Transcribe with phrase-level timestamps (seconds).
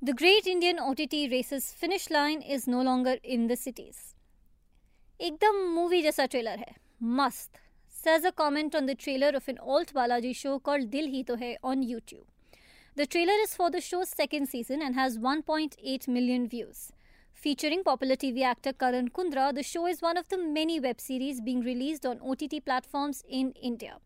[0.00, 4.14] The great Indian OTT races finish line is no longer in the cities.
[5.20, 9.92] एकदम movie जैसा trailer hai, must says a comment on the trailer of an alt
[9.92, 12.22] Balaji show called Dil Hi To Hai on YouTube.
[12.94, 16.92] The trailer is for the show's second season and has 1.8 million views.
[17.32, 21.40] Featuring popular TV actor Karan Kundrra, the show is one of the many web series
[21.40, 23.98] being released on OTT platforms in India.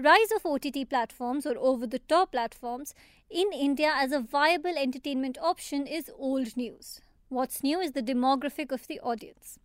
[0.00, 2.94] Rise of OTT platforms or over the top platforms
[3.28, 7.00] in India as a viable entertainment option is old news.
[7.30, 9.58] What's new is the demographic of the audience.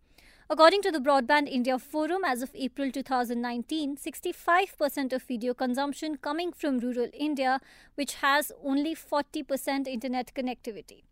[0.50, 6.50] According to the Broadband India Forum, as of April 2019, 65% of video consumption coming
[6.50, 7.60] from rural India,
[7.94, 11.04] which has only 40% internet connectivity.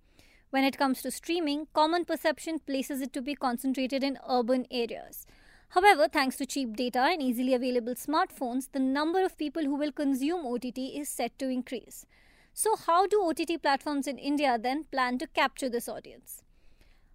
[0.50, 5.28] When it comes to streaming, common perception places it to be concentrated in urban areas.
[5.74, 9.90] However, thanks to cheap data and easily available smartphones, the number of people who will
[9.90, 12.04] consume OTT is set to increase.
[12.52, 16.42] So, how do OTT platforms in India then plan to capture this audience?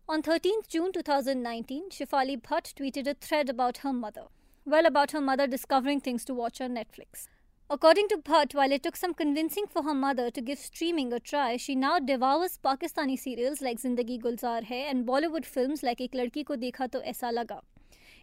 [0.10, 4.24] On 13th June 2019, Shefali Bhatt tweeted a thread about her mother.
[4.66, 7.28] Well, about her mother discovering things to watch on Netflix.
[7.70, 11.20] According to Bhatt, while it took some convincing for her mother to give streaming a
[11.20, 16.14] try, she now devours Pakistani serials like Zindagi Gulzar Hai and Bollywood films like Ek
[16.14, 17.62] Ladki Ko Dekha To Aisa Laga.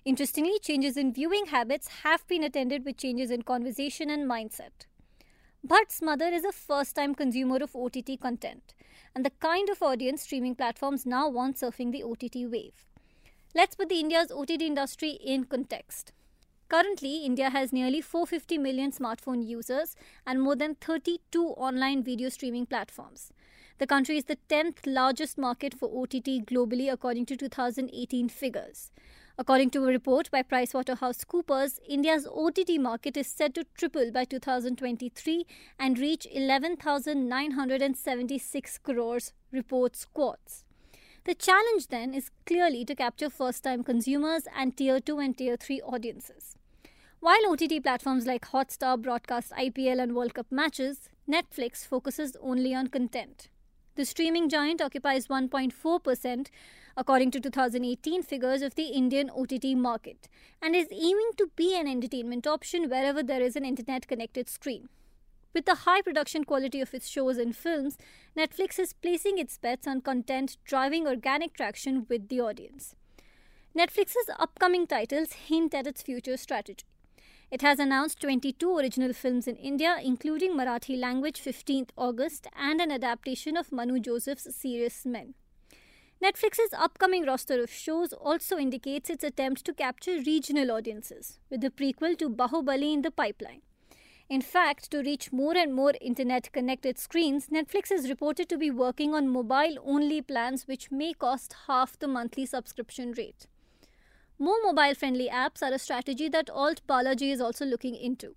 [0.04, 4.84] Interestingly, changes in viewing habits have been attended with changes in conversation and mindset.
[5.66, 8.74] Bhatt's mother is a first time consumer of OTT content,
[9.14, 12.84] and the kind of audience streaming platforms now want surfing the OTT wave.
[13.54, 16.12] Let's put the India's OTT industry in context.
[16.68, 22.66] Currently, India has nearly 450 million smartphone users and more than 32 online video streaming
[22.66, 23.32] platforms.
[23.78, 28.90] The country is the 10th largest market for OTT globally, according to 2018 figures.
[29.36, 35.44] According to a report by PricewaterhouseCoopers, India's OTT market is set to triple by 2023
[35.76, 40.64] and reach 11,976 crores, reports Quartz.
[41.24, 45.56] The challenge then is clearly to capture first time consumers and tier 2 and tier
[45.56, 46.54] 3 audiences.
[47.18, 52.86] While OTT platforms like Hotstar broadcast IPL and World Cup matches, Netflix focuses only on
[52.86, 53.48] content.
[53.96, 56.50] The streaming giant occupies 1.4%,
[56.96, 60.28] according to 2018 figures of the Indian OTT market,
[60.62, 64.88] and is aiming to be an entertainment option wherever there is an internet connected screen.
[65.52, 67.96] With the high production quality of its shows and films,
[68.36, 72.96] Netflix is placing its bets on content driving organic traction with the audience.
[73.76, 76.84] Netflix's upcoming titles hint at its future strategy.
[77.50, 82.90] It has announced 22 original films in India, including Marathi language 15th August and an
[82.90, 85.34] adaptation of Manu Joseph's Serious Men.
[86.24, 91.68] Netflix's upcoming roster of shows also indicates its attempt to capture regional audiences, with the
[91.68, 93.60] prequel to Bahubali in the pipeline.
[94.30, 98.70] In fact, to reach more and more internet connected screens, Netflix is reported to be
[98.70, 103.46] working on mobile only plans which may cost half the monthly subscription rate.
[104.38, 108.34] More mobile friendly apps are a strategy that Alt Balaji is also looking into.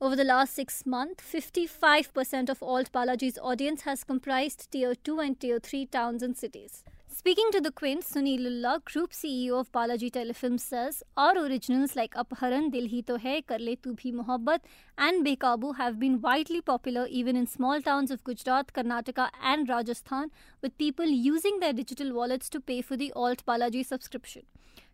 [0.00, 5.38] Over the last six months, 55% of Alt Balaji's audience has comprised Tier 2 and
[5.38, 6.84] Tier 3 towns and cities.
[7.18, 12.70] Speaking to the Quint, Sunil Group CEO of Balaji Telefilm says, Our originals like Apharan,
[12.70, 14.60] Dil Hi To Hai, Kar Le Tu Bhi Mohabbat
[14.96, 20.30] and Bekaboo have been widely popular even in small towns of Gujarat, Karnataka and Rajasthan
[20.62, 24.42] with people using their digital wallets to pay for the Alt Balaji subscription.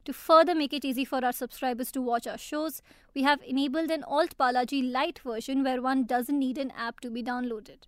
[0.06, 2.80] To further make it easy for our subscribers to watch our shows,
[3.14, 7.10] we have enabled an Alt Balaji Lite version where one doesn't need an app to
[7.10, 7.80] be downloaded.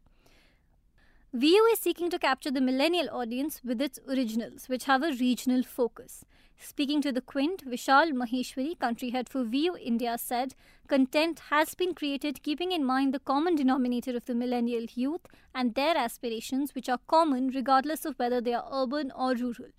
[1.37, 5.63] Viu is seeking to capture the millennial audience with its originals, which have a regional
[5.63, 6.25] focus.
[6.59, 10.55] Speaking to the Quint, Vishal Maheshwari, country head for Viu India, said
[10.89, 15.75] content has been created keeping in mind the common denominator of the millennial youth and
[15.75, 19.73] their aspirations, which are common regardless of whether they are urban or rural.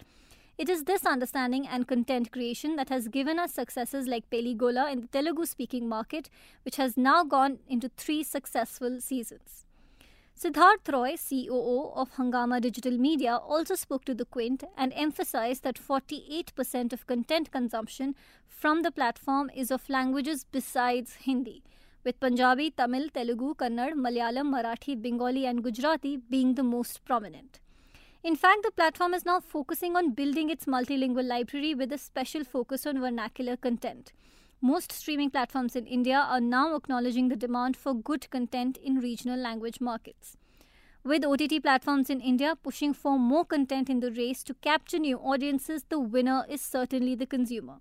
[0.59, 4.91] It is this understanding and content creation that has given us successes like Pelli Gola
[4.91, 6.29] in the Telugu speaking market,
[6.61, 9.66] which has now gone into three successful seasons.
[10.39, 15.79] Siddharth Roy, COO of Hungama Digital Media, also spoke to the Quint and emphasized that
[15.79, 18.13] 48% of content consumption
[18.47, 21.63] from the platform is of languages besides Hindi,
[22.03, 27.59] with Punjabi, Tamil, Telugu, Kannada, Malayalam, Marathi, Bengali, and Gujarati being the most prominent.
[28.23, 32.43] In fact, the platform is now focusing on building its multilingual library with a special
[32.43, 34.13] focus on vernacular content.
[34.61, 39.39] Most streaming platforms in India are now acknowledging the demand for good content in regional
[39.39, 40.35] language markets.
[41.03, 45.17] With OTT platforms in India pushing for more content in the race to capture new
[45.19, 47.75] audiences, the winner is certainly the consumer.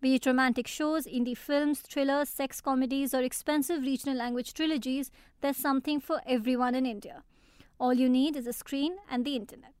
[0.00, 5.56] Be it romantic shows, indie films, thrillers, sex comedies, or expensive regional language trilogies, there's
[5.56, 7.22] something for everyone in India.
[7.78, 9.72] All you need is a screen and the internet.